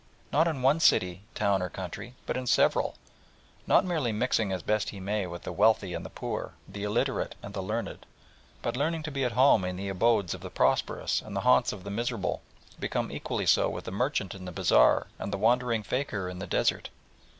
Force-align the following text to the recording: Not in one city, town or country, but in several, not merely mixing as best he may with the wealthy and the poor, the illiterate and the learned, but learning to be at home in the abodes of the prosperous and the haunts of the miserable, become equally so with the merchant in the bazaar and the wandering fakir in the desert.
Not 0.33 0.47
in 0.47 0.63
one 0.63 0.79
city, 0.79 1.21
town 1.35 1.61
or 1.61 1.69
country, 1.69 2.15
but 2.25 2.35
in 2.35 2.47
several, 2.47 2.95
not 3.67 3.85
merely 3.85 4.11
mixing 4.11 4.51
as 4.51 4.63
best 4.63 4.89
he 4.89 4.99
may 4.99 5.27
with 5.27 5.43
the 5.43 5.51
wealthy 5.53 5.93
and 5.93 6.03
the 6.03 6.09
poor, 6.09 6.53
the 6.67 6.83
illiterate 6.83 7.35
and 7.43 7.53
the 7.53 7.61
learned, 7.61 8.07
but 8.63 8.75
learning 8.75 9.03
to 9.03 9.11
be 9.11 9.23
at 9.25 9.33
home 9.33 9.63
in 9.63 9.75
the 9.75 9.89
abodes 9.89 10.33
of 10.33 10.41
the 10.41 10.49
prosperous 10.49 11.21
and 11.21 11.35
the 11.35 11.41
haunts 11.41 11.71
of 11.71 11.83
the 11.83 11.91
miserable, 11.91 12.41
become 12.79 13.11
equally 13.11 13.45
so 13.45 13.69
with 13.69 13.83
the 13.83 13.91
merchant 13.91 14.33
in 14.33 14.45
the 14.45 14.51
bazaar 14.51 15.05
and 15.19 15.31
the 15.31 15.37
wandering 15.37 15.83
fakir 15.83 16.27
in 16.29 16.39
the 16.39 16.47
desert. 16.47 16.89